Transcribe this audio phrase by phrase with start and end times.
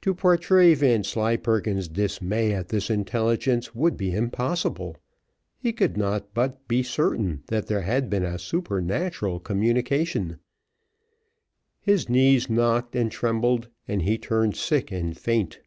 [0.00, 4.96] To portray Vanslyperken's dismay at this intelligence would be impossible.
[5.58, 10.38] He could not but be certain that there had been a supernatural communication.
[11.82, 15.60] His knees knocked and trembled, and he turned sick and faint.